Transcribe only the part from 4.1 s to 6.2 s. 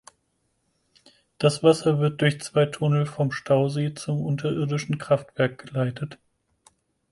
unterirdischen Kraftwerk geleitet.